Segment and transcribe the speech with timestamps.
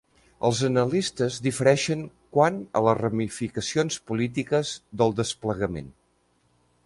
[0.47, 2.01] Els analistes difereixen
[2.37, 4.71] quant a les ramificacions polítiques
[5.03, 5.93] del desplegament.